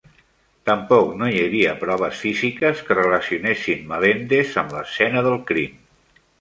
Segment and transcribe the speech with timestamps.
[0.69, 5.81] Tampoc no hi havia proves físiques que relacionessin Melendez amb l'escena del crim.